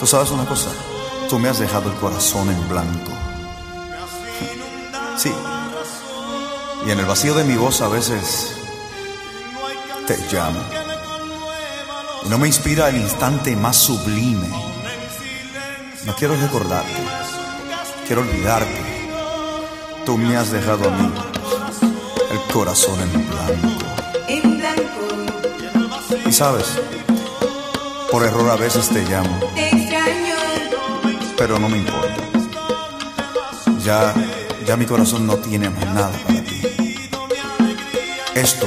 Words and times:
Tú 0.00 0.06
sabes 0.08 0.30
una 0.32 0.44
cosa, 0.44 0.68
tú 1.28 1.38
me 1.38 1.48
has 1.48 1.60
dejado 1.60 1.88
el 1.90 1.96
corazón 1.98 2.50
en 2.50 2.68
blanco. 2.68 3.12
Sí. 5.16 5.32
Y 6.86 6.90
en 6.90 6.98
el 6.98 7.06
vacío 7.06 7.34
de 7.34 7.44
mi 7.44 7.54
voz 7.56 7.80
a 7.80 7.88
veces 7.88 8.56
te 10.08 10.16
llamo. 10.32 10.60
Y 12.24 12.28
no 12.28 12.38
me 12.38 12.48
inspira 12.48 12.88
el 12.88 12.96
instante 12.96 13.54
más 13.54 13.76
sublime. 13.76 14.48
No 16.04 16.16
quiero 16.16 16.34
recordarte, 16.34 17.02
quiero 18.08 18.22
olvidarte. 18.22 18.82
Tú 20.04 20.18
me 20.18 20.36
has 20.36 20.50
dejado 20.50 20.88
a 20.88 20.90
mí 20.90 21.12
el 22.32 22.52
corazón 22.52 23.00
en 23.00 23.12
blanco. 23.30 23.84
En 24.26 24.58
blanco. 24.58 24.82
Y 26.26 26.32
sabes, 26.32 26.80
por 28.12 28.22
error 28.24 28.50
a 28.50 28.56
veces 28.56 28.88
te 28.90 29.02
llamo, 29.04 29.38
Te 29.54 29.68
extraño. 29.70 30.34
pero 31.38 31.58
no 31.58 31.68
me 31.68 31.78
importa. 31.78 32.22
Ya, 33.82 34.14
ya 34.66 34.76
mi 34.76 34.84
corazón 34.84 35.26
no 35.26 35.36
tiene 35.36 35.70
más 35.70 35.84
nada 35.86 36.12
para 36.26 36.42
ti. 36.44 36.60
Esto 38.34 38.66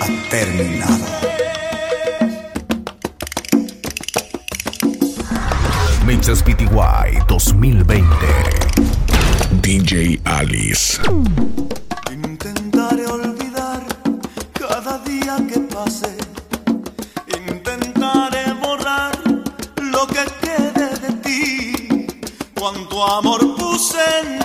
ha 0.00 0.30
terminado. 0.30 1.04
Mixes 6.06 6.42
PTY 6.42 7.18
2020. 7.26 8.06
DJ 9.60 10.20
Alice. 10.24 11.00
Intentaré 12.10 13.06
olvidar 13.06 13.82
cada 14.52 14.98
día 15.00 15.36
que 15.52 15.58
pase. 15.60 16.17
Amor 23.04 23.54
puse 23.54 23.96
en 24.20 24.37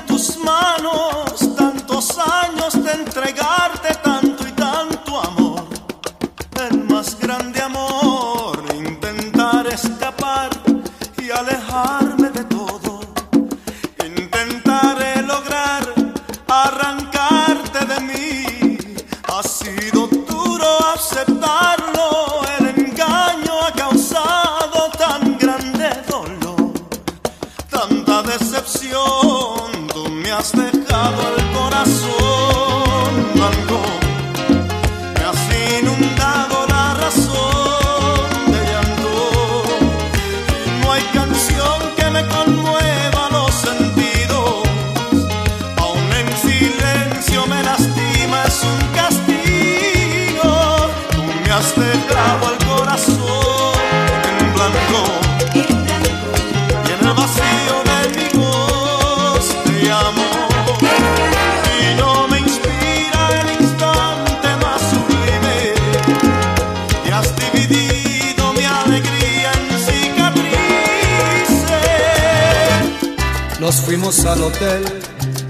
fuimos 73.94 74.26
al 74.26 74.42
hotel 74.42 74.84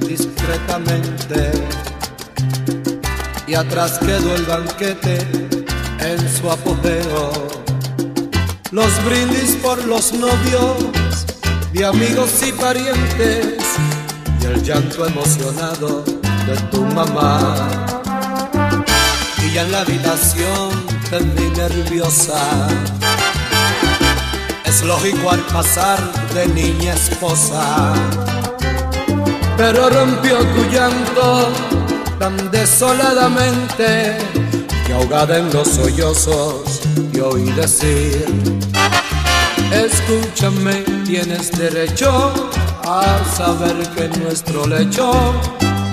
discretamente 0.05 1.49
y 3.47 3.53
atrás 3.53 3.97
quedó 3.99 4.35
el 4.35 4.43
banquete 4.43 5.17
en 5.99 6.19
su 6.35 6.51
apogeo. 6.51 7.31
Los 8.71 9.05
brindis 9.05 9.55
por 9.63 9.81
los 9.85 10.11
novios 10.11 10.75
de 11.71 11.85
amigos 11.85 12.31
y 12.45 12.51
parientes 12.51 13.63
y 14.41 14.45
el 14.45 14.61
llanto 14.61 15.07
emocionado 15.07 16.03
de 16.03 16.57
tu 16.69 16.81
mamá. 16.81 17.55
Y 19.41 19.53
ya 19.53 19.61
en 19.61 19.71
la 19.71 19.81
habitación 19.81 20.69
te 21.09 21.19
vi 21.19 21.49
nerviosa. 21.55 22.67
Es 24.65 24.83
lógico 24.83 25.29
al 25.29 25.39
pasar 25.45 25.99
de 26.33 26.47
niña 26.47 26.93
esposa. 26.93 27.93
Pero 29.65 29.89
rompió 29.89 30.39
tu 30.39 30.69
llanto 30.69 31.49
tan 32.19 32.35
desoladamente 32.51 34.17
que 34.85 34.93
ahogada 34.93 35.37
en 35.37 35.53
los 35.53 35.69
sollozos 35.69 36.81
te 37.13 37.21
oí 37.21 37.49
decir: 37.51 38.25
Escúchame, 39.71 40.83
tienes 41.05 41.49
derecho 41.57 42.33
a 42.85 43.05
saber 43.37 43.87
que 43.95 44.09
nuestro 44.19 44.67
lecho 44.67 45.13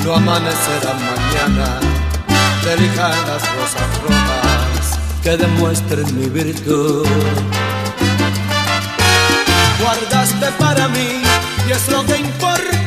no 0.05 0.15
amanecerá 0.17 0.93
mañana 0.95 1.79
de 2.65 2.77
lijadas 2.77 3.43
rosas 3.55 3.91
rojas 4.03 4.99
que 5.23 5.37
demuestren 5.37 6.19
mi 6.19 6.27
virtud 6.27 7.07
guardaste 9.81 10.47
para 10.59 10.89
mí 10.89 11.23
y 11.69 11.71
es 11.71 11.89
lo 11.89 12.05
que 12.05 12.17
importa. 12.17 12.80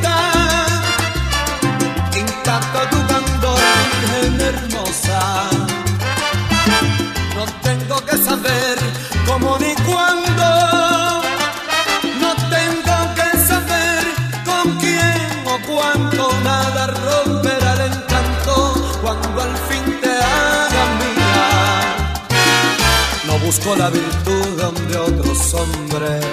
Busco 23.64 23.76
la 23.78 23.90
virtud 23.90 24.46
donde 24.58 24.98
otros 24.98 25.54
hombres 25.54 26.26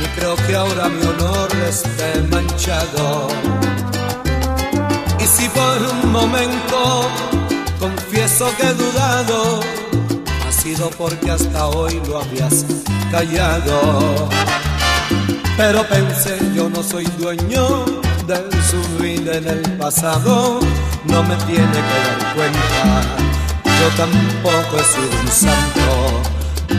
ni 0.00 0.06
creo 0.16 0.36
que 0.46 0.54
ahora 0.54 0.88
mi 0.88 1.02
honor 1.06 1.48
esté 1.68 2.22
manchado. 2.30 3.28
Y 5.18 5.24
si 5.24 5.48
por 5.48 5.78
un 5.92 6.12
momento 6.12 7.08
confieso 7.78 8.50
que 8.56 8.66
he 8.66 8.74
dudado, 8.74 9.60
ha 10.48 10.52
sido 10.52 10.90
porque 10.90 11.30
hasta 11.30 11.66
hoy 11.68 12.00
lo 12.06 12.20
habías 12.20 12.64
callado. 13.10 14.28
Pero 15.56 15.86
pensé, 15.88 16.38
yo 16.54 16.68
no 16.68 16.82
soy 16.82 17.04
dueño 17.18 17.84
de 18.26 18.36
su 18.62 19.02
vida 19.02 19.36
en 19.36 19.48
el 19.48 19.62
pasado, 19.78 20.60
no 21.04 21.22
me 21.22 21.36
tiene 21.36 21.70
que 21.72 22.22
dar 22.22 22.34
cuenta 22.34 23.29
yo 23.80 23.88
tampoco 23.96 24.78
he 24.78 24.84
sido 24.84 25.20
un 25.20 25.28
santo 25.28 26.22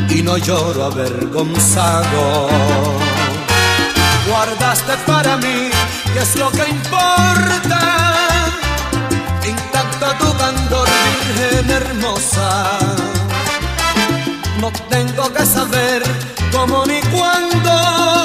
y 0.09 0.21
no 0.21 0.37
lloro 0.37 0.85
avergonzado. 0.85 2.49
Guardaste 4.27 4.93
para 5.07 5.37
mí, 5.37 5.69
que 6.13 6.19
es 6.19 6.35
lo 6.35 6.51
que 6.51 6.69
importa, 6.69 7.81
intacto 9.47 10.05
tu 10.19 10.37
candor, 10.37 10.87
virgen 11.37 11.71
hermosa. 11.71 12.79
No 14.59 14.71
tengo 14.89 15.33
que 15.33 15.45
saber 15.45 16.03
cómo 16.51 16.85
ni 16.85 16.99
cuándo 17.13 18.20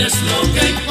es 0.00 0.22
lo 0.22 0.42
que 0.52 0.87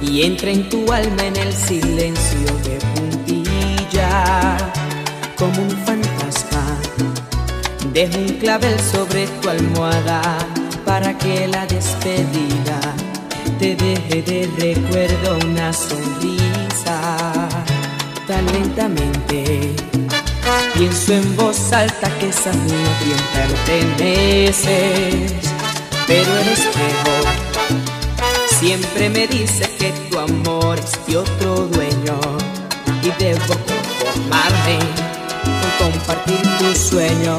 y 0.00 0.22
entra 0.22 0.50
en 0.50 0.68
tu 0.68 0.90
alma 0.92 1.24
en 1.24 1.36
el 1.36 1.52
silencio 1.52 2.46
de 2.64 2.78
puntilla 2.94 4.56
como 5.36 5.62
un 5.62 5.70
fantasma. 5.84 6.78
Deja 7.92 8.18
un 8.18 8.28
clavel 8.38 8.78
sobre 8.80 9.26
tu 9.26 9.48
almohada 9.48 10.38
para 10.84 11.16
que 11.18 11.48
la 11.48 11.66
despedida 11.66 12.80
te 13.58 13.76
deje 13.76 14.22
de 14.22 14.48
recuerdo 14.58 15.38
una 15.46 15.72
sonrisa. 15.72 17.48
Tan 18.26 18.46
lentamente 18.52 19.74
pienso 20.74 21.14
en 21.14 21.36
voz 21.36 21.72
alta 21.72 22.08
que 22.18 22.32
sabía 22.32 22.54
a 22.62 22.98
quien 23.02 23.18
perteneces, 23.96 25.32
pero 26.06 26.38
el 26.38 26.48
espejo 26.48 27.10
siempre 28.58 29.10
me 29.10 29.26
dice 29.26 29.69
que 29.80 29.92
tu 30.10 30.18
amor 30.18 30.78
es 30.78 31.06
de 31.06 31.16
otro 31.16 31.66
dueño 31.68 32.20
y 33.02 33.10
debo 33.18 33.54
conformarme 33.66 34.78
con 35.78 35.90
compartir 35.92 36.42
tu 36.58 36.74
sueño. 36.74 37.38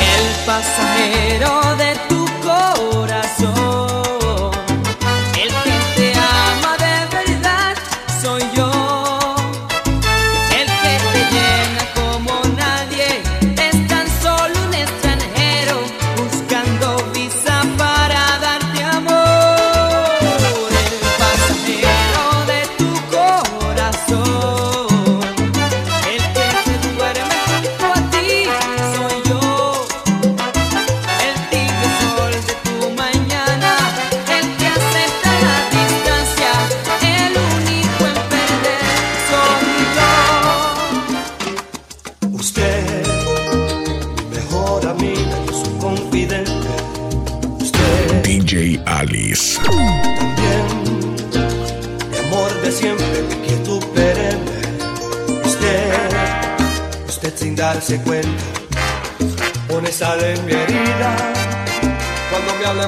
El 0.00 0.24
pasajero 0.44 1.76
de 1.76 2.07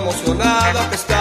emocionada 0.00 0.88
que 0.88 0.94
está 0.97 1.20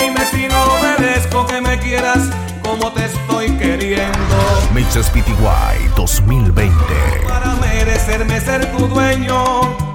Dime 0.00 0.26
si 0.32 0.48
no 0.48 0.66
merezco 0.82 1.46
que 1.46 1.60
me 1.60 1.78
quieras 1.78 2.18
como 2.62 2.92
te 2.92 3.04
estoy 3.04 3.50
queriendo. 3.58 4.36
Mixes 4.74 5.08
PTY 5.10 5.88
2020. 5.96 6.74
Para 7.28 7.54
merecerme 7.56 8.40
ser 8.40 8.66
tu 8.72 8.88
dueño 8.88 9.89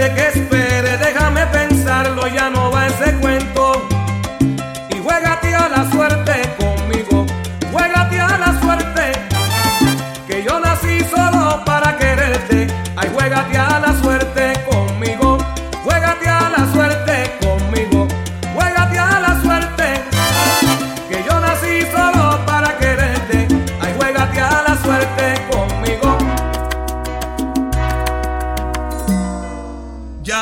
cree 0.00 0.14
que 0.14 0.28
es 0.28 0.49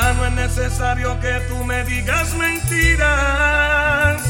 No 0.00 0.25
es 0.26 0.33
necesario 0.33 1.19
que 1.21 1.40
tú 1.49 1.64
me 1.64 1.83
digas 1.85 2.33
mentiras. 2.35 4.23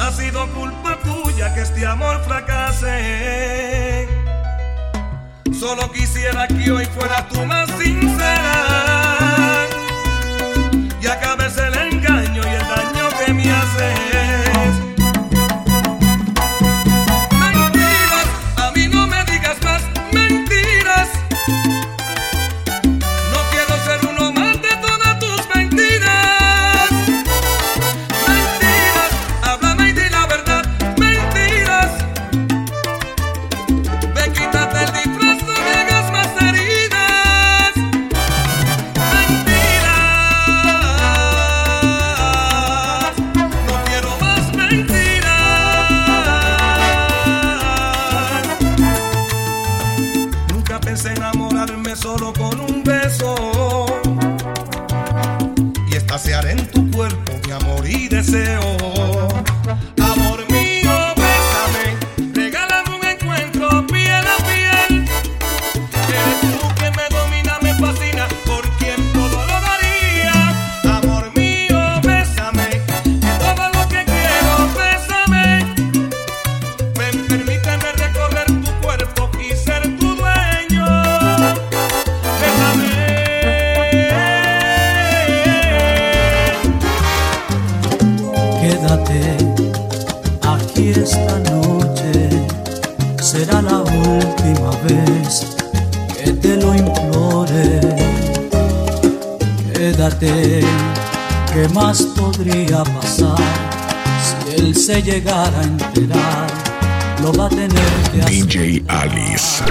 Ha 0.00 0.12
sido 0.12 0.48
culpa 0.52 0.98
tuya 1.00 1.52
que 1.54 1.62
este 1.62 1.84
amor 1.84 2.22
fracase. 2.24 4.08
Solo 5.52 5.90
quisiera 5.90 6.46
que 6.46 6.70
hoy 6.70 6.86
fuera 6.86 7.26
tú 7.28 7.44
más 7.46 7.68
sincera. 7.78 9.01
Se 105.02 105.10
llegara 105.10 105.58
a 105.58 105.62
enterar? 105.62 106.46
Lo 107.22 107.32
va 107.32 107.46
a 107.46 107.48
tener 107.48 107.70
que 108.12 108.22
hacer. 108.22 108.46
DJ 108.46 108.84
Alice. 108.88 109.62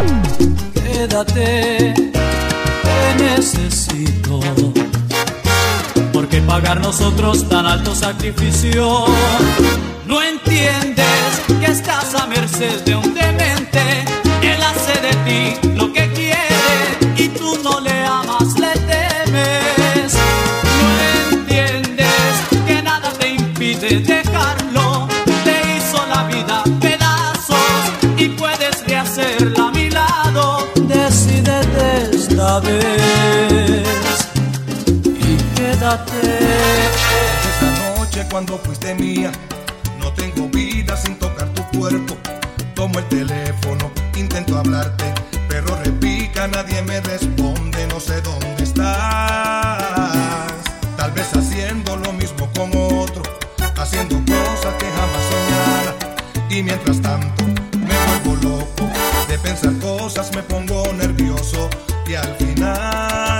Quédate, 0.73 1.93
te 1.93 3.23
necesito. 3.23 4.39
Porque 6.13 6.41
pagar 6.41 6.79
nosotros 6.81 7.47
tan 7.49 7.65
alto 7.65 7.93
sacrificio. 7.95 9.05
No 10.05 10.21
entiendes 10.21 11.41
que 11.59 11.71
estás 11.71 12.15
a 12.15 12.27
merced 12.27 12.83
de 12.83 12.95
un 12.95 13.13
demente. 13.13 13.81
Él 14.41 14.61
hace 14.61 14.93
de 15.01 15.13
ti 15.25 15.70
quédate. 35.91 36.39
Esa 37.49 37.95
noche 37.95 38.25
cuando 38.29 38.57
fuiste 38.57 38.93
mía, 38.95 39.31
no 39.99 40.13
tengo 40.13 40.47
vida 40.49 40.95
sin 40.97 41.15
tocar 41.15 41.49
tu 41.49 41.63
cuerpo. 41.77 42.17
Tomo 42.75 42.99
el 42.99 43.05
teléfono, 43.05 43.91
intento 44.15 44.57
hablarte, 44.57 45.13
pero 45.47 45.75
repica, 45.83 46.47
nadie 46.47 46.81
me 46.83 47.01
responde, 47.01 47.87
no 47.87 47.99
sé 47.99 48.21
dónde 48.21 48.63
estás. 48.63 48.91
Tal 50.97 51.11
vez 51.11 51.27
haciendo 51.35 51.97
lo 51.97 52.13
mismo 52.13 52.49
con 52.55 52.71
otro, 52.73 53.23
haciendo 53.77 54.15
cosas 54.25 54.73
que 54.79 54.85
jamás 54.85 55.23
soñara. 55.29 55.95
Y 56.49 56.63
mientras 56.63 57.01
tanto 57.01 57.43
me 57.77 57.95
vuelvo 58.07 58.35
loco 58.49 58.89
de 59.27 59.37
pensar 59.39 59.73
cosas, 59.79 60.33
me 60.35 60.43
pongo 60.43 60.83
nervioso 60.93 61.69
y 62.07 62.15
al 62.15 62.35
final 62.35 63.30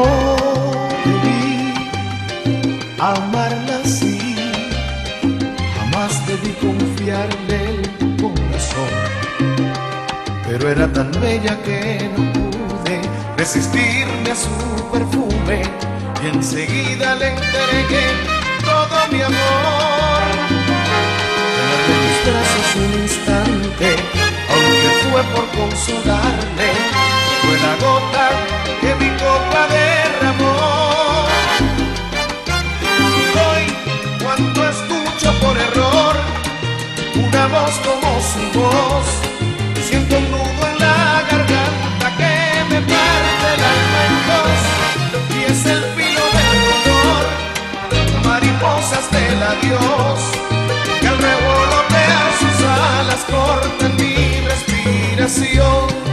No 0.00 0.06
debí 1.04 1.74
amarla 2.98 3.80
así, 3.84 4.18
jamás 5.76 6.26
debí 6.26 6.52
confiarle 6.54 7.58
el 7.68 8.16
corazón. 8.16 8.94
Pero 10.46 10.70
era 10.70 10.90
tan 10.90 11.10
bella 11.20 11.54
que 11.64 12.08
no 12.16 12.32
pude 12.32 13.00
resistirme 13.36 14.30
a 14.30 14.36
su 14.36 14.56
perfume 14.90 15.62
y 16.22 16.28
enseguida 16.34 17.14
le 17.16 17.28
entregué 17.34 18.06
todo 18.64 18.96
mi 19.12 19.20
amor. 19.20 20.22
Tenerle 21.56 21.92
en 21.92 22.02
mis 22.54 22.76
un 22.76 23.02
instante, 23.02 23.88
aunque 24.54 24.90
fue 25.10 25.22
por 25.34 25.46
consolarme, 25.58 26.68
fue 27.42 27.56
la 27.66 27.74
gota 27.84 28.60
que 28.80 28.94
mi 28.94 29.10
copa 29.18 29.66
derramó. 29.68 29.89
Como 37.48 38.20
su 38.20 38.58
voz, 38.58 39.06
siento 39.88 40.18
un 40.18 40.30
nudo 40.30 40.68
en 40.72 40.78
la 40.78 41.22
garganta 41.30 42.16
que 42.18 42.64
me 42.68 42.80
parte 42.82 43.46
el 43.54 43.62
alma 43.64 44.00
en 44.08 44.16
dos, 44.28 44.60
y 45.34 45.50
es 45.50 45.64
el 45.64 45.82
filo 45.96 46.20
del 46.36 46.60
dolor 46.84 47.26
mariposas 48.24 49.10
del 49.10 49.42
adiós. 49.42 50.20
Que 51.00 51.08
al 51.08 51.16
revolotear 51.16 52.30
sus 52.40 52.66
alas 52.66 53.24
cortan 53.30 53.96
mi 53.96 54.40
respiración. 54.46 56.09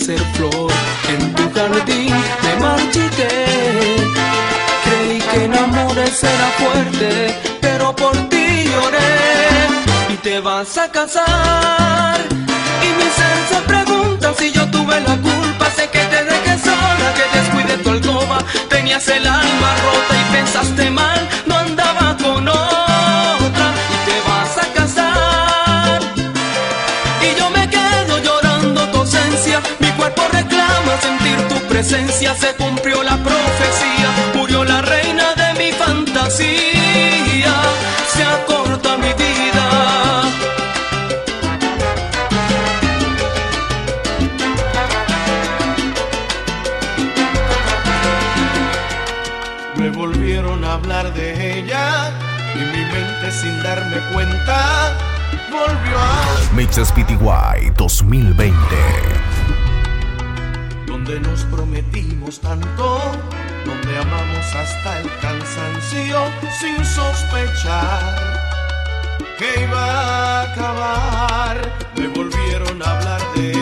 Ser 0.00 0.18
flor 0.34 0.72
en 1.08 1.34
tu 1.34 1.44
jardín, 1.52 2.14
me 2.42 2.56
marchité. 2.64 3.28
Creí 4.84 5.18
que 5.30 5.44
en 5.44 5.54
amores 5.54 6.24
era 6.24 6.48
fuerte, 6.60 7.10
pero 7.60 7.94
por 7.94 8.16
ti 8.30 8.64
lloré. 8.72 9.12
Y 10.08 10.16
te 10.16 10.40
vas 10.40 10.78
a 10.78 10.90
casar. 10.90 12.18
Y 12.86 12.88
mi 12.98 13.08
ser 13.18 13.38
se 13.50 13.60
pregunta 13.72 14.34
si 14.38 14.50
yo 14.52 14.68
tuve 14.70 15.00
la 15.00 15.16
culpa. 15.16 15.66
Sé 15.76 15.88
que 15.90 16.02
te 16.12 16.24
dejé 16.24 16.58
sola, 16.58 17.08
que 17.16 17.38
descuide 17.38 17.76
tu 17.84 17.90
alcoba. 17.90 18.38
Tenías 18.68 19.06
el 19.08 19.26
alma 19.26 19.70
rota 19.84 20.14
y 20.22 20.34
pensaste 20.34 20.90
mal, 20.90 21.28
no 21.46 21.56
andaba 21.56 22.16
con 22.22 22.48
otra. 22.48 22.89
Presencia. 31.80 32.34
Se 32.34 32.54
cumplió 32.56 33.02
la 33.02 33.16
profecía. 33.16 34.08
Murió 34.34 34.64
la 34.64 34.82
reina 34.82 35.34
de 35.34 35.58
mi 35.58 35.72
fantasía. 35.72 37.54
Se 38.12 38.22
acorta 38.22 38.98
mi 38.98 39.12
vida. 39.14 39.66
Me 49.76 49.88
volvieron 49.88 50.62
a 50.64 50.74
hablar 50.74 51.14
de 51.14 51.60
ella 51.60 52.12
y 52.54 52.58
mi 52.58 52.84
mente 52.92 53.32
sin 53.32 53.62
darme 53.62 53.96
cuenta 54.12 54.92
volvió 55.50 55.98
a 55.98 56.54
Mixes 56.54 56.92
PTY 56.92 57.70
2020. 57.76 59.19
Nos 61.22 61.44
prometimos 61.44 62.40
tanto, 62.40 63.00
donde 63.64 63.98
amamos 63.98 64.54
hasta 64.54 65.00
el 65.00 65.10
cansancio 65.20 66.18
sin 66.60 66.84
sospechar 66.84 68.40
que 69.38 69.62
iba 69.62 69.84
a 69.84 70.52
acabar. 70.52 71.56
Me 71.96 72.08
volvieron 72.08 72.82
a 72.82 72.98
hablar 72.98 73.20
de 73.34 73.59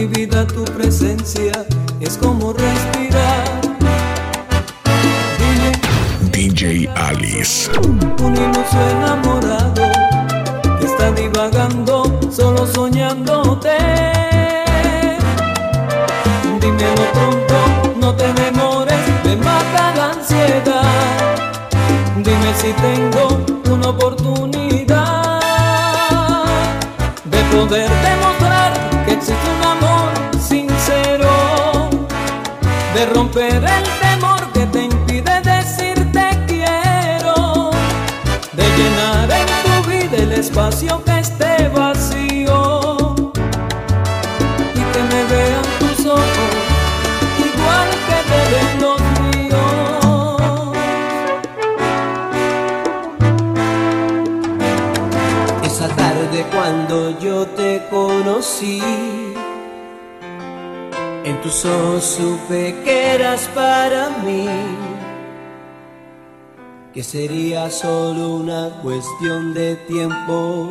mi 0.00 0.06
vida 0.06 0.46
tu 0.46 0.64
presencia 0.64 1.52
es 2.00 2.16
como 2.16 2.54
respirar. 2.54 3.60
Dime 5.38 5.72
DJ 6.32 6.88
Alice. 6.96 7.70
un 7.78 8.34
iluso 8.34 8.78
enamorado 8.92 9.84
que 10.78 10.86
está 10.86 11.12
divagando 11.12 12.18
solo 12.30 12.66
soñándote. 12.66 13.76
Dímelo 16.62 17.04
pronto, 17.12 17.94
no 18.00 18.14
te 18.14 18.32
demores, 18.32 19.00
me 19.24 19.36
mata 19.36 19.94
la 19.96 20.12
ansiedad. 20.12 21.36
Dime 22.16 22.54
si 22.54 22.72
tengo 22.72 23.44
una 23.70 23.88
oportunidad 23.90 25.40
de 27.24 27.38
poder 27.54 27.90
demostrar 27.90 28.29
de 33.00 33.06
romper 33.06 33.64
el 33.64 33.84
temor 34.02 34.52
que 34.52 34.66
te 34.66 34.82
impide 34.84 35.40
decirte 35.40 36.22
quiero, 36.46 37.70
de 38.52 38.64
llenar 38.76 39.30
en 39.30 39.46
tu 39.64 39.74
vida 39.88 40.16
el 40.18 40.32
espacio 40.32 41.02
que 41.04 41.18
esté 41.18 41.68
vacío 41.68 43.14
y 44.74 44.82
que 44.92 45.02
me 45.10 45.20
vean 45.32 45.66
tus 45.78 46.04
ojos 46.04 46.52
igual 47.48 47.88
que 48.08 48.18
te 48.30 48.40
ven 48.52 48.72
los 48.84 49.00
míos. 49.30 50.76
Esa 55.64 55.88
tarde 55.88 56.44
cuando 56.52 57.18
yo 57.18 57.46
te 57.46 57.70
conocí, 57.90 58.82
en 61.40 61.42
tus 61.42 61.64
ojos 61.64 62.04
supe 62.04 62.74
que 62.84 63.14
eras 63.14 63.48
para 63.54 64.10
mí, 64.24 64.46
que 66.92 67.02
sería 67.02 67.70
solo 67.70 68.36
una 68.36 68.70
cuestión 68.82 69.54
de 69.54 69.76
tiempo 69.76 70.68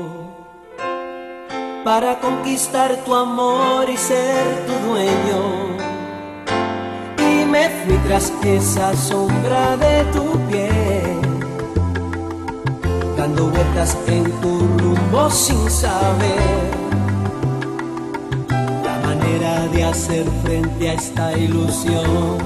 para 1.84 2.20
conquistar 2.20 2.98
tu 3.06 3.16
amor 3.16 3.90
y 3.90 3.98
ser 3.98 4.66
tu 4.66 4.90
dueño. 4.90 5.78
Y 7.18 7.46
me 7.46 7.70
fui 7.70 7.98
tras 8.08 8.32
esa 8.44 8.96
sombra 8.96 9.78
de 9.78 10.04
tu 10.12 10.40
piel 10.50 11.20
dando 13.18 13.48
vueltas 13.48 13.98
en 14.08 14.24
tu 14.42 14.60
rumbo 14.78 15.30
sin 15.30 15.70
saber 15.70 16.79
de 19.38 19.84
hacer 19.84 20.26
frente 20.44 20.89
a 20.89 20.94
esta 20.94 21.38
ilusión. 21.38 22.38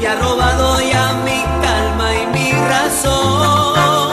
Y 0.00 0.06
ha 0.06 0.14
robado 0.14 0.80
ya 0.80 1.12
mi 1.22 1.42
calma 1.62 2.08
y 2.14 2.26
mi 2.34 2.52
razón. 2.52 4.10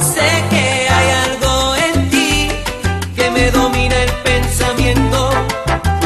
Sé 0.00 0.44
que 0.50 0.88
hay 0.90 1.10
algo 1.26 1.74
en 1.76 2.10
ti 2.10 2.48
que 3.16 3.30
me 3.30 3.50
domina 3.50 3.96
el 3.96 4.12
pensamiento, 4.22 5.30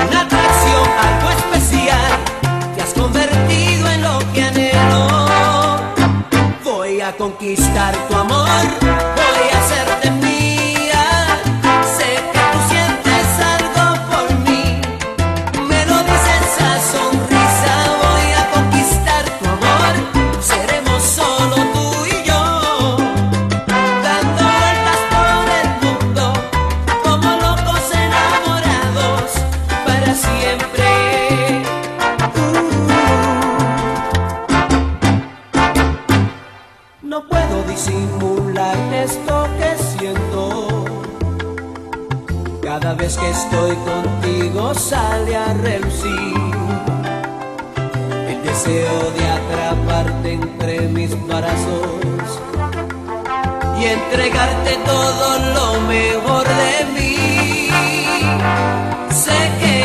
una 0.09 0.21
atracción, 0.21 0.85
algo 1.09 1.31
especial 1.39 2.13
que 2.77 2.83
has 2.83 2.93
convertido 2.93 3.91
en 3.91 4.03
lo 4.03 4.19
que 4.33 4.43
anhelo. 4.45 5.79
Voy 6.63 7.01
a 7.01 7.17
conquistar 7.17 7.93
tu 8.09 8.15
amor, 8.15 8.38
relucir. 45.63 46.35
El 48.29 48.43
deseo 48.43 49.11
de 49.17 49.25
atraparte 49.39 50.33
entre 50.33 50.81
mis 50.89 51.11
brazos 51.27 52.41
y 53.81 53.85
entregarte 53.85 54.79
todo 54.85 55.39
lo 55.55 55.81
mejor 55.83 56.47
de 56.47 56.75
mí. 56.95 57.69
Sé 59.11 59.39
que 59.61 59.78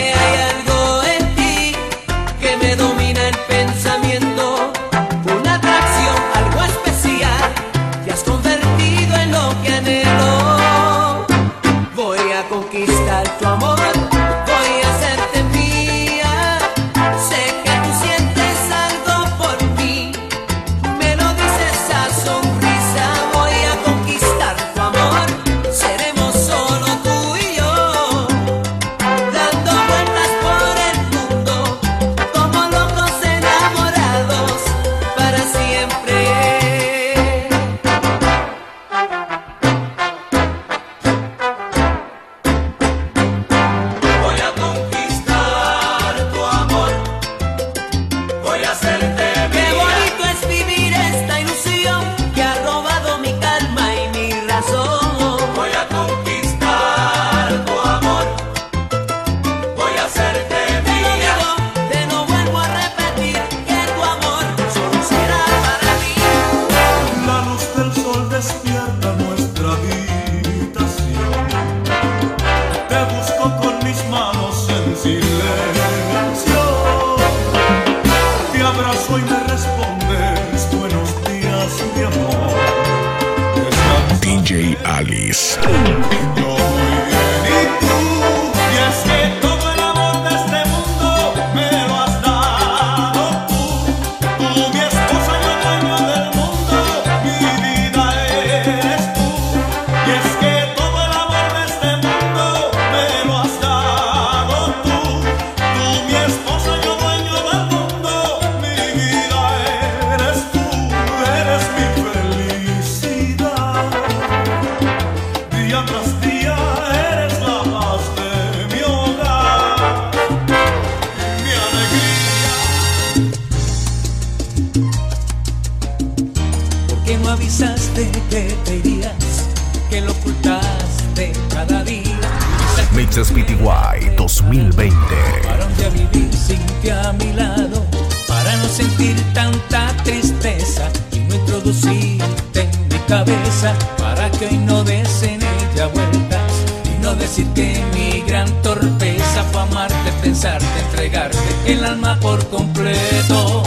sentir 138.73 139.15
tanta 139.35 139.95
tristeza 140.03 140.89
y 141.11 141.19
no 141.19 141.35
introducirte 141.35 142.61
en 142.61 142.87
mi 142.87 142.97
cabeza 143.07 143.75
para 143.99 144.31
que 144.31 144.47
hoy 144.47 144.57
no 144.57 144.83
des 144.83 145.21
en 145.21 145.39
ella 145.43 145.87
vueltas 145.93 146.51
y 146.85 147.03
no 147.03 147.13
decir 147.13 147.45
que 147.53 147.83
mi 147.93 148.21
gran 148.21 148.49
torpeza 148.63 149.43
fue 149.51 149.61
amarte, 149.61 150.11
pensarte, 150.23 150.65
entregarte 150.89 151.37
el 151.67 151.85
alma 151.85 152.19
por 152.19 152.43
completo 152.49 153.61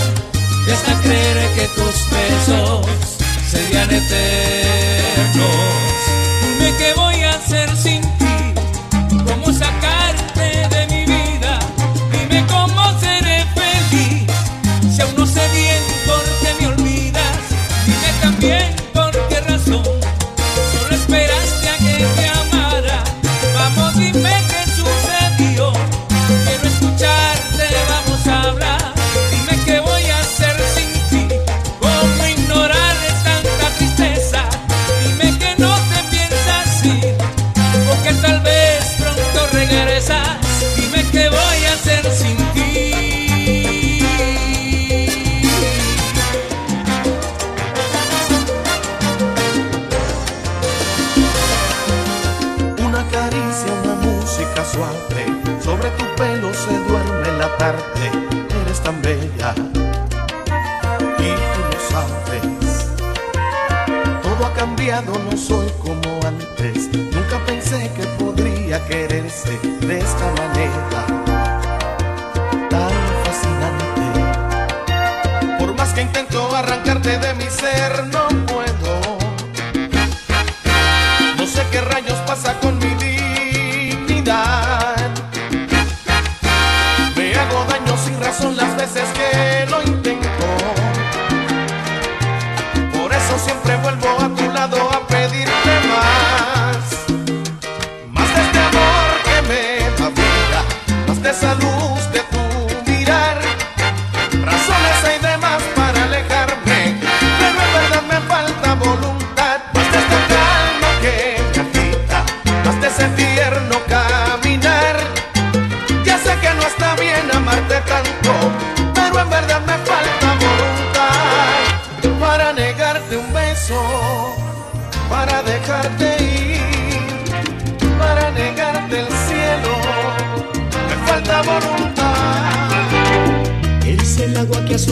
y 0.67 0.71
hasta 0.73 1.01
creer 1.03 1.55
que 1.55 1.69
tus 1.69 2.11
besos 2.11 2.87
serían 3.49 3.89
eternos. 3.89 5.47
Dime 6.43 6.77
qué 6.79 6.95
voy 6.97 7.23
a 7.23 7.31
hacer 7.31 7.77
sin 7.77 8.03
ti, 8.19 8.55
cómo 9.25 9.53
sacar 9.53 9.96
eres 57.59 58.81
tan 58.83 59.01
bella 59.03 59.55
y 61.19 61.31
tú 61.53 61.61
lo 61.71 61.79
sabes. 61.91 62.91
Todo 64.23 64.47
ha 64.47 64.53
cambiado, 64.55 65.13
no 65.31 65.37
soy 65.37 65.69
como 65.79 66.21
antes. 66.27 66.89
Nunca 66.93 67.39
pensé 67.47 67.91
que 67.97 68.07
podría 68.23 68.85
quererse 68.87 69.59
de 69.81 69.99
esta 69.99 70.33
manera 70.39 71.07
tan 72.71 72.93
fascinante. 73.25 74.21
Por 75.59 75.75
más 75.75 75.93
que 75.95 76.03
intento 76.03 76.55
arrancarte 76.55 77.19
de 77.19 77.35
mi 77.35 77.45
ser, 77.45 78.07
no 78.09 78.26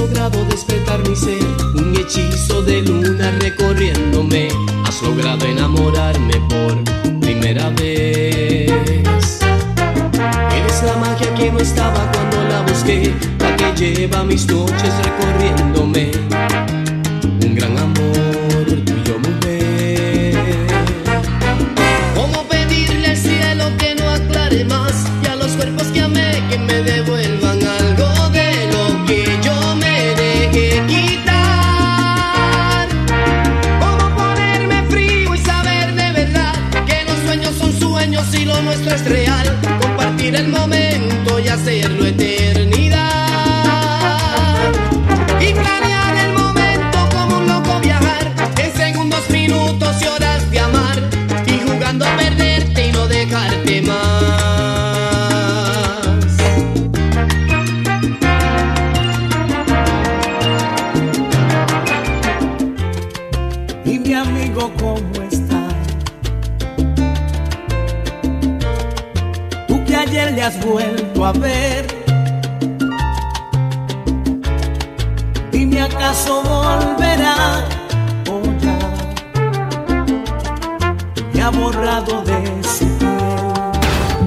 logrado 0.04 0.44
despedir. 0.44 0.83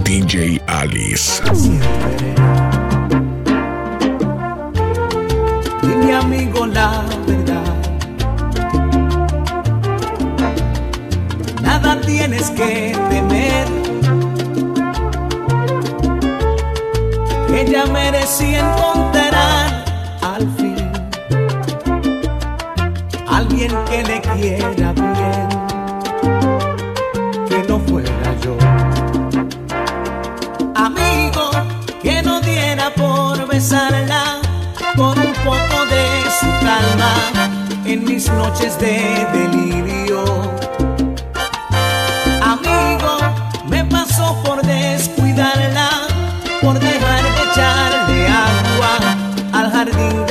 DJ 0.04 0.62
Alice. 0.68 1.42
Y 5.84 5.88
mi 5.88 6.12
amigo, 6.12 6.66
la 6.66 7.04
verdad. 7.28 7.76
Nada 11.62 12.02
tienes 12.02 12.50
que 12.52 12.98
temer. 13.10 13.68
Ella 17.54 17.86
merecía 17.88 18.60
encontrar 18.60 19.84
al 20.22 20.50
fin 20.58 20.78
alguien 23.28 23.72
que 23.90 24.04
le 24.04 24.22
quiera. 24.22 24.87
en 37.86 38.04
mis 38.04 38.30
noches 38.32 38.78
de 38.80 39.26
delirio. 39.34 40.24
Amigo, 42.42 43.18
me 43.70 43.84
pasó 43.86 44.42
por 44.44 44.62
descuidarla, 44.62 45.90
por 46.62 46.80
dejar 46.80 47.24
de 47.24 47.52
echarle 47.52 48.28
agua 48.28 48.98
al 49.54 49.72
jardín 49.72 50.27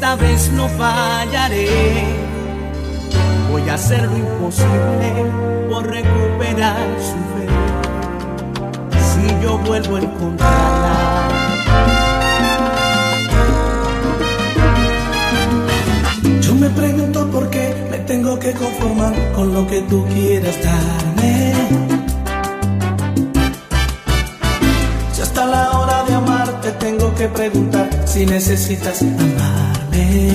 esta 0.00 0.16
vez 0.16 0.50
no 0.52 0.66
fallaré. 0.66 1.68
Voy 3.50 3.68
a 3.68 3.74
hacer 3.74 4.02
lo 4.04 4.16
imposible 4.16 5.12
por 5.68 5.86
recuperar 5.86 6.86
su 6.98 7.18
fe. 7.32 7.46
Si 8.98 9.42
yo 9.42 9.58
vuelvo 9.58 9.96
a 9.96 10.00
encontrarla. 10.00 11.28
Yo 16.40 16.54
me 16.54 16.70
pregunto 16.70 17.30
por 17.30 17.50
qué 17.50 17.74
me 17.90 17.98
tengo 17.98 18.38
que 18.38 18.52
conformar 18.52 19.12
con 19.34 19.52
lo 19.52 19.66
que 19.66 19.82
tú 19.82 20.06
quieras 20.06 20.56
darme 20.64 21.99
que 27.20 27.28
preguntar 27.28 27.86
si 28.06 28.24
necesitas 28.24 29.02
amarme. 29.02 30.32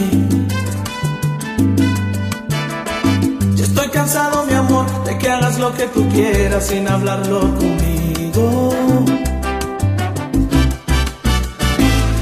Yo 3.56 3.64
estoy 3.64 3.90
cansado, 3.90 4.46
mi 4.46 4.54
amor, 4.54 4.86
de 5.04 5.18
que 5.18 5.28
hagas 5.28 5.58
lo 5.58 5.74
que 5.74 5.88
tú 5.88 6.08
quieras 6.10 6.68
sin 6.68 6.88
hablarlo 6.88 7.40
conmigo. 7.56 8.72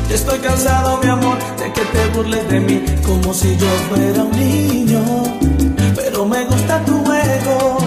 Yo 0.07 0.15
estoy 0.15 0.39
cansado, 0.39 0.97
mi 1.03 1.09
amor, 1.09 1.37
de 1.59 1.73
que 1.73 1.81
te 1.81 2.07
burles 2.15 2.47
de 2.47 2.59
mí 2.61 2.85
como 3.05 3.33
si 3.33 3.57
yo 3.57 3.67
fuera 3.89 4.23
un 4.23 4.31
niño. 4.31 5.03
Pero 5.93 6.25
me 6.25 6.45
gusta 6.45 6.85
tu 6.85 7.03
juego, 7.03 7.79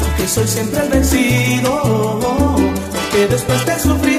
porque 0.00 0.26
soy 0.26 0.48
siempre 0.48 0.80
el 0.84 0.88
vencido, 0.88 2.18
porque 2.94 3.26
después 3.28 3.62
te 3.66 3.78
sufrí. 3.78 4.15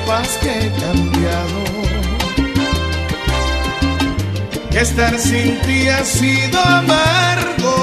sepas 0.00 0.28
que 0.38 0.50
he 0.50 0.70
cambiado. 0.80 1.60
Que 4.70 4.80
estar 4.80 5.18
sin 5.18 5.60
ti 5.62 5.88
ha 5.88 6.04
sido 6.04 6.60
amargo. 6.60 7.74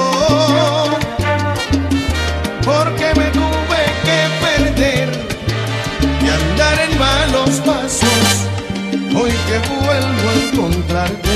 Porque 2.64 3.12
me 3.16 3.30
tuve 3.30 3.80
que 4.06 4.20
perder 4.44 5.08
y 6.22 6.28
andar 6.28 6.78
en 6.90 6.98
malos 6.98 7.60
pasos. 7.60 8.48
Hoy 9.14 9.32
que 9.46 9.58
vuelvo 9.68 10.28
a 10.30 10.34
encontrarte. 10.52 11.27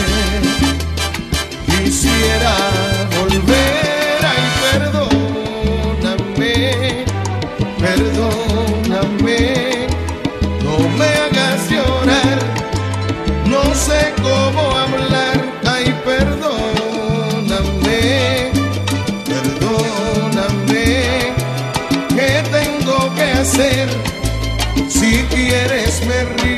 Si 24.88 25.24
quieres 25.24 26.00
me 26.06 26.24
río. 26.24 26.51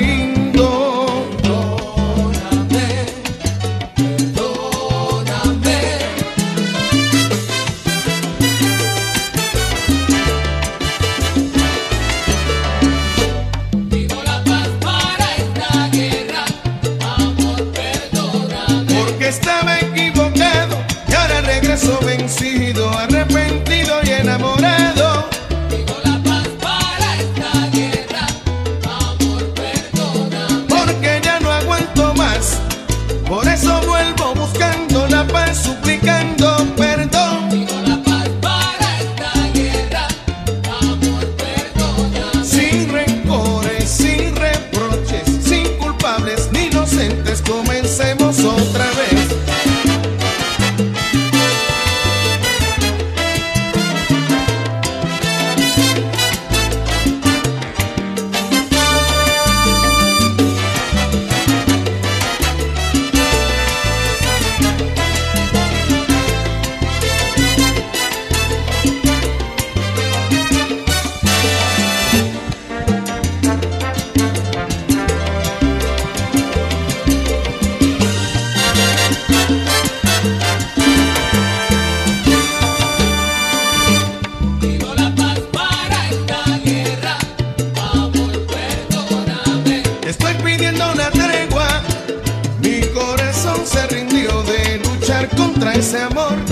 Ese 95.75 95.99
amor. 95.99 96.44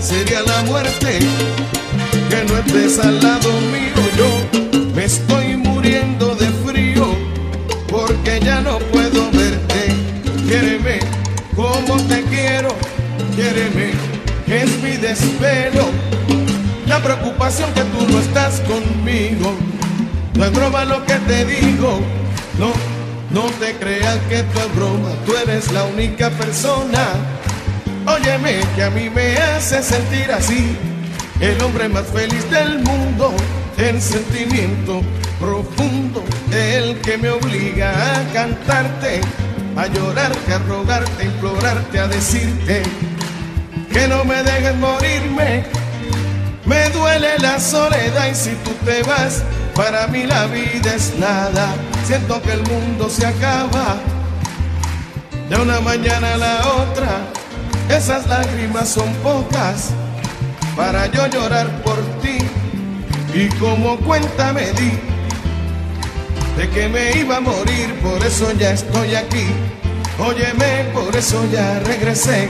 Sería 0.00 0.42
la 0.42 0.62
muerte. 0.62 1.18
Que 2.28 2.44
no 2.44 2.58
estés 2.58 2.98
al 2.98 3.22
lado 3.22 3.50
mío 3.72 4.02
yo. 4.16 4.94
Me 4.94 5.04
estoy 5.04 5.56
muriendo 5.56 6.34
de 6.34 6.46
frío. 6.64 7.14
Porque 7.88 8.40
ya 8.40 8.60
no 8.60 8.78
puedo 8.78 9.30
verte. 9.30 9.94
Quiéreme 10.46 11.00
como 11.54 11.96
te 12.04 12.22
quiero. 12.24 12.68
Quiéreme, 13.34 13.92
que 14.46 14.62
es 14.62 14.82
mi 14.82 14.96
desvelo. 14.96 15.88
La 16.86 17.02
preocupación 17.02 17.72
que 17.74 17.82
tú 17.82 18.06
no 18.10 18.18
estás 18.18 18.60
conmigo. 18.60 19.54
No 20.34 20.44
es 20.44 20.52
broma 20.52 20.84
lo 20.84 21.04
que 21.04 21.14
te 21.14 21.44
digo. 21.44 22.00
No, 22.58 22.72
no 23.30 23.50
te 23.58 23.74
creas 23.74 24.18
que 24.28 24.40
esto 24.40 24.60
es 24.60 24.74
broma. 24.74 25.10
Tú 25.26 25.34
eres 25.36 25.70
la 25.72 25.84
única 25.84 26.30
persona. 26.30 27.06
Óyeme, 28.06 28.60
que 28.74 28.82
a 28.82 28.90
mí 28.90 29.10
me 29.10 29.36
hace 29.36 29.82
sentir 29.82 30.30
así. 30.32 30.76
El 31.40 31.60
hombre 31.62 31.88
más 31.88 32.06
feliz 32.06 32.50
del 32.50 32.80
mundo. 32.80 33.32
El 33.76 34.00
sentimiento 34.00 35.02
profundo. 35.38 36.24
El 36.52 37.00
que 37.00 37.18
me 37.18 37.30
obliga 37.30 37.90
a 37.90 38.32
cantarte. 38.32 39.20
A 39.76 39.86
llorarte, 39.86 40.52
a 40.52 40.58
rogarte, 40.58 41.22
a 41.22 41.26
implorarte, 41.26 41.98
a 41.98 42.08
decirte 42.08 42.82
que 43.92 44.08
no 44.08 44.24
me 44.24 44.42
dejes 44.42 44.76
morirme. 44.76 45.64
Me 46.64 46.88
duele 46.90 47.38
la 47.38 47.58
soledad 47.58 48.28
y 48.30 48.34
si 48.34 48.50
tú 48.64 48.70
te 48.84 49.02
vas, 49.02 49.42
para 49.74 50.06
mí 50.06 50.24
la 50.24 50.46
vida 50.46 50.94
es 50.94 51.14
nada. 51.18 51.74
Siento 52.04 52.40
que 52.42 52.52
el 52.52 52.62
mundo 52.62 53.08
se 53.08 53.26
acaba 53.26 53.96
de 55.48 55.56
una 55.56 55.80
mañana 55.80 56.34
a 56.34 56.36
la 56.36 56.68
otra. 56.68 57.39
Esas 57.90 58.26
lágrimas 58.26 58.88
son 58.88 59.12
pocas 59.22 59.90
para 60.76 61.06
yo 61.06 61.26
llorar 61.26 61.68
por 61.82 61.98
ti. 62.22 62.38
Y 63.34 63.48
como 63.58 63.98
cuenta 63.98 64.52
me 64.52 64.72
di 64.72 64.92
de 66.56 66.68
que 66.70 66.88
me 66.88 67.12
iba 67.18 67.36
a 67.36 67.40
morir, 67.40 67.94
por 68.02 68.24
eso 68.24 68.52
ya 68.52 68.72
estoy 68.72 69.14
aquí. 69.14 69.46
Óyeme, 70.18 70.90
por 70.92 71.14
eso 71.16 71.44
ya 71.52 71.80
regresé 71.80 72.48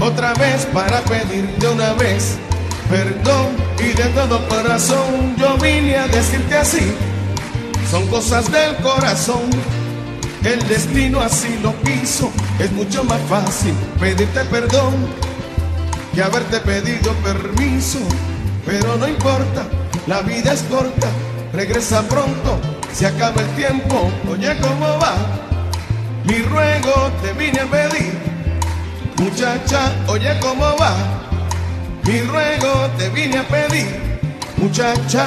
otra 0.00 0.32
vez 0.34 0.66
para 0.66 1.00
pedir 1.00 1.46
de 1.58 1.68
una 1.68 1.92
vez 1.94 2.38
perdón 2.88 3.48
y 3.78 3.92
de 3.92 4.04
todo 4.14 4.46
corazón 4.48 5.36
yo 5.36 5.56
vine 5.58 5.96
a 5.96 6.08
decirte 6.08 6.56
así. 6.56 6.94
Son 7.90 8.06
cosas 8.08 8.50
del 8.50 8.76
corazón, 8.76 9.48
el 10.44 10.66
destino 10.68 11.20
así 11.20 11.58
lo 11.62 11.74
quiso. 11.82 12.30
Es 12.58 12.70
mucho 12.72 13.04
más 13.04 13.20
fácil 13.28 13.74
pedirte 13.98 14.44
perdón 14.44 14.94
que 16.14 16.22
haberte 16.22 16.60
pedido 16.60 17.12
permiso. 17.24 17.98
Pero 18.64 18.96
no 18.96 19.08
importa, 19.08 19.66
la 20.06 20.20
vida 20.20 20.52
es 20.52 20.62
corta, 20.62 21.08
regresa 21.52 22.02
pronto, 22.02 22.60
se 22.92 23.06
acaba 23.06 23.40
el 23.40 23.48
tiempo. 23.56 24.10
Oye, 24.30 24.56
¿cómo 24.60 24.86
va? 24.98 25.14
Mi 26.24 26.42
ruego 26.42 27.10
te 27.22 27.32
vine 27.32 27.60
a 27.60 27.66
pedir. 27.66 28.12
Muchacha, 29.16 29.92
oye, 30.06 30.38
¿cómo 30.40 30.76
va? 30.76 30.94
Mi 32.04 32.20
ruego 32.20 32.88
te 32.96 33.08
vine 33.10 33.38
a 33.38 33.48
pedir, 33.48 34.18
muchacha, 34.56 35.26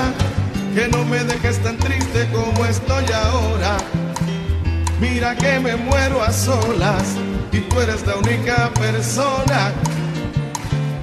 que 0.73 0.87
no 0.87 1.03
me 1.05 1.23
dejes 1.23 1.61
tan 1.61 1.77
triste 1.77 2.27
como 2.31 2.65
estoy 2.65 3.05
ahora. 3.11 3.77
Mira 5.01 5.35
que 5.35 5.59
me 5.59 5.75
muero 5.75 6.21
a 6.21 6.31
solas 6.31 7.03
y 7.51 7.59
tú 7.59 7.81
eres 7.81 8.05
la 8.05 8.15
única 8.17 8.71
persona 8.75 9.73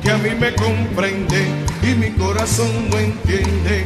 que 0.01 0.11
a 0.11 0.17
mí 0.19 0.31
me 0.39 0.55
comprende 0.55 1.49
y 1.83 1.95
mi 1.95 2.11
corazón 2.13 2.89
no 2.91 2.99
entiende 2.99 3.85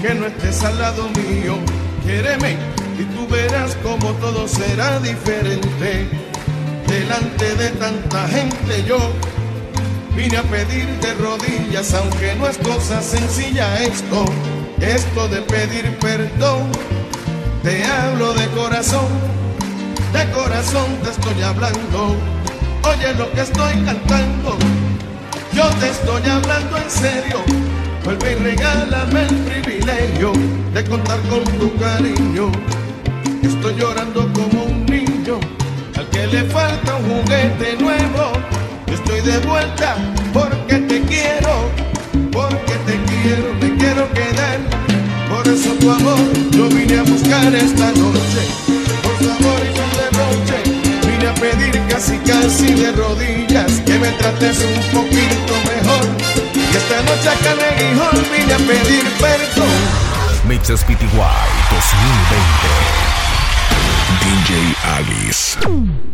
que 0.00 0.14
no 0.14 0.26
estés 0.26 0.62
al 0.62 0.78
lado 0.78 1.08
mío. 1.10 1.56
Quiéreme 2.04 2.56
y 2.98 3.02
tú 3.14 3.26
verás 3.28 3.76
como 3.82 4.12
todo 4.12 4.46
será 4.46 5.00
diferente. 5.00 6.08
Delante 6.86 7.54
de 7.56 7.70
tanta 7.70 8.28
gente 8.28 8.84
yo 8.86 8.98
Vine 10.16 10.36
a 10.36 10.42
pedir 10.44 10.86
de 11.00 11.12
rodillas, 11.14 11.92
aunque 11.92 12.36
no 12.36 12.46
es 12.46 12.56
cosa 12.58 13.02
sencilla 13.02 13.82
esto, 13.82 14.24
esto 14.80 15.26
de 15.26 15.42
pedir 15.42 15.98
perdón. 15.98 16.70
Te 17.64 17.82
hablo 17.82 18.34
de 18.34 18.46
corazón, 18.48 19.08
de 20.12 20.30
corazón 20.32 20.84
te 21.02 21.08
estoy 21.08 21.42
hablando. 21.42 22.14
Oye 22.82 23.14
lo 23.14 23.32
que 23.32 23.40
estoy 23.40 23.72
cantando, 23.86 24.58
yo 25.54 25.66
te 25.80 25.88
estoy 25.88 26.28
hablando 26.28 26.76
en 26.76 26.90
serio. 26.90 27.42
Vuelve 28.04 28.32
y 28.32 28.34
regálame 28.34 29.22
el 29.22 29.36
privilegio 29.36 30.32
de 30.74 30.84
contar 30.84 31.18
con 31.30 31.42
tu 31.58 31.74
cariño. 31.78 32.52
Estoy 33.42 33.76
llorando 33.76 34.30
como 34.34 34.64
un 34.64 34.84
niño 34.84 35.40
al 35.96 36.06
que 36.10 36.26
le 36.26 36.44
falta 36.44 36.96
un 36.96 37.22
juguete 37.22 37.78
nuevo. 37.80 38.32
Estoy 38.88 39.22
de 39.22 39.38
vuelta 39.38 39.96
porque 40.34 40.80
te 40.80 41.00
quiero, 41.00 41.70
porque 42.30 42.74
te 42.84 43.00
quiero, 43.06 43.54
me 43.58 43.74
quiero 43.78 44.12
quedar. 44.12 44.73
Eso 45.64 45.72
tu 45.76 45.90
amor 45.90 46.18
yo 46.50 46.68
vine 46.68 46.98
a 46.98 47.02
buscar 47.04 47.54
esta 47.54 47.90
noche. 47.92 48.42
Por 49.02 49.16
favor 49.16 49.60
y 49.64 49.70
con 49.72 49.90
derroche, 49.96 50.58
vine 51.06 51.26
a 51.26 51.34
pedir 51.34 51.80
casi 51.88 52.18
casi 52.18 52.74
de 52.74 52.92
rodillas 52.92 53.80
que 53.86 53.98
me 53.98 54.10
trates 54.10 54.58
un 54.58 54.74
poquito 54.92 55.54
mejor. 55.64 56.04
Y 56.54 56.76
esta 56.76 57.02
noche 57.04 57.30
acá 57.30 57.52
en 57.52 57.60
el 57.88 57.96
vine 58.30 58.52
a 58.52 58.58
pedir 58.58 59.04
perdón. 59.18 59.80
Mixes 60.46 60.84
PTY 60.84 60.98
2020. 61.08 61.94
DJ 64.20 64.76
Alice. 64.98 66.13